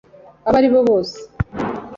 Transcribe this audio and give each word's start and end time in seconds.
abo 0.47 0.55
ari 0.59 0.67
bo 0.73 0.79
bose 0.87 1.17